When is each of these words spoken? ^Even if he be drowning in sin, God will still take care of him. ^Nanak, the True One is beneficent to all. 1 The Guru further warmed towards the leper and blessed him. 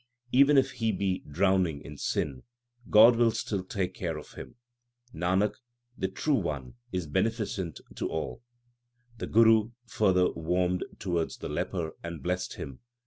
^Even 0.33 0.57
if 0.57 0.71
he 0.71 0.91
be 0.91 1.23
drowning 1.29 1.79
in 1.81 1.95
sin, 1.95 2.41
God 2.89 3.15
will 3.17 3.29
still 3.29 3.63
take 3.63 3.93
care 3.93 4.17
of 4.17 4.31
him. 4.31 4.55
^Nanak, 5.13 5.53
the 5.95 6.07
True 6.07 6.33
One 6.33 6.73
is 6.91 7.05
beneficent 7.05 7.79
to 7.97 8.09
all. 8.09 8.37
1 8.37 8.39
The 9.19 9.27
Guru 9.27 9.71
further 9.85 10.31
warmed 10.31 10.83
towards 10.97 11.37
the 11.37 11.49
leper 11.49 11.91
and 12.01 12.23
blessed 12.23 12.55
him. 12.55 12.79